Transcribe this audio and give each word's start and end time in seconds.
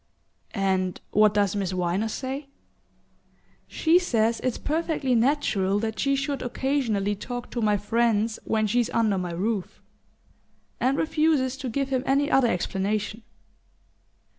"And 0.55 0.99
what 1.11 1.35
does 1.35 1.55
Miss 1.55 1.73
Viner 1.73 2.07
say?" 2.07 2.47
"She 3.67 3.99
says 3.99 4.39
it's 4.43 4.57
perfectly 4.57 5.13
natural 5.13 5.77
that 5.77 5.99
she 5.99 6.15
should 6.15 6.41
occasionally 6.41 7.13
talk 7.15 7.51
to 7.51 7.61
my 7.61 7.77
friends 7.77 8.39
when 8.43 8.65
she's 8.65 8.89
under 8.95 9.19
my 9.19 9.31
roof 9.33 9.79
and 10.79 10.97
refuses 10.97 11.55
to 11.57 11.69
give 11.69 11.89
him 11.89 12.01
any 12.07 12.31
other 12.31 12.47
explanation." 12.47 13.21